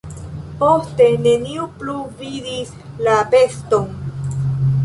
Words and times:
Poste 0.61 1.09
neniu 1.25 1.67
plu 1.83 1.95
vidis 2.23 2.73
la 3.09 3.19
beston. 3.37 3.89